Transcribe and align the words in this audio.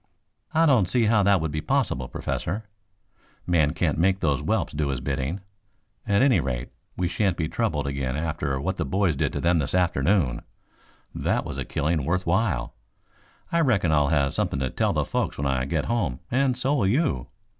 "I 0.51 0.65
don't 0.65 0.89
see 0.89 1.05
how 1.05 1.21
that 1.21 1.41
would 1.41 1.51
be 1.51 1.61
possible, 1.61 2.07
Professor. 2.07 2.63
Man 3.45 3.75
can't 3.75 3.99
make 3.99 4.19
those 4.19 4.41
whelps 4.41 4.73
do 4.73 4.87
his 4.87 4.99
bidding. 4.99 5.41
At 6.07 6.23
any 6.23 6.39
rate, 6.39 6.69
we 6.97 7.07
shan't 7.07 7.37
be 7.37 7.47
troubled 7.47 7.85
again 7.85 8.17
after 8.17 8.59
what 8.59 8.77
the 8.77 8.83
boys 8.87 9.15
did 9.15 9.31
to 9.33 9.39
them 9.39 9.59
this 9.59 9.75
afternoon. 9.75 10.41
That 11.13 11.45
was 11.45 11.59
a 11.59 11.65
killing 11.65 12.03
worth 12.03 12.25
while. 12.25 12.73
I 13.51 13.59
reckon 13.59 13.91
I'll 13.91 14.07
have 14.07 14.33
something 14.33 14.59
to 14.61 14.71
tell 14.71 14.91
the 14.91 15.05
folks 15.05 15.37
when 15.37 15.45
I 15.45 15.65
get 15.65 15.85
home 15.85 16.19
and 16.31 16.57
so 16.57 16.73
will 16.73 16.87
you. 16.87 17.27